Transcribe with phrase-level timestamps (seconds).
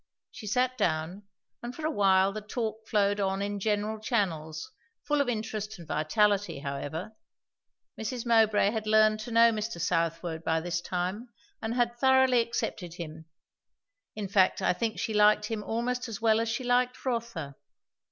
[0.31, 1.27] She sat down,
[1.61, 4.71] and for a while the talk flowed on in general channels,
[5.03, 7.15] full of interest and vitality however;
[7.99, 8.25] Mrs.
[8.25, 9.79] Mowbray had learned to know Mr.
[9.79, 11.29] Southwode by this time,
[11.61, 13.25] and had thoroughly accepted him;
[14.15, 17.53] in fact I think she liked him almost as well as she liked Rotha.